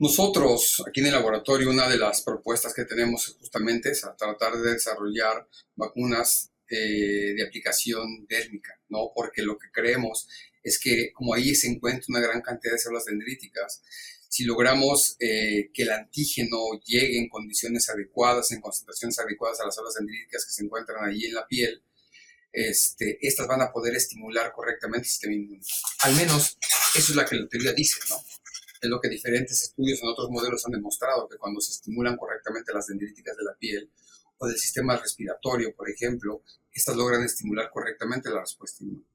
[0.00, 4.56] Nosotros, aquí en el laboratorio, una de las propuestas que tenemos justamente es a tratar
[4.56, 9.12] de desarrollar vacunas eh, de aplicación dérmica, ¿no?
[9.14, 10.26] Porque lo que creemos
[10.62, 13.82] es que como ahí se encuentra una gran cantidad de células dendríticas,
[14.26, 19.74] si logramos eh, que el antígeno llegue en condiciones adecuadas, en concentraciones adecuadas a las
[19.74, 21.82] células dendríticas que se encuentran allí en la piel,
[22.52, 25.60] este, estas van a poder estimular correctamente el sistema inmune.
[26.04, 26.56] Al menos
[26.94, 28.16] eso es lo que la teoría dice, ¿no?
[28.80, 32.72] Es lo que diferentes estudios en otros modelos han demostrado, que cuando se estimulan correctamente
[32.72, 33.90] las dendríticas de la piel
[34.38, 39.04] o del sistema respiratorio, por ejemplo, estas logran estimular correctamente la respuesta inmune.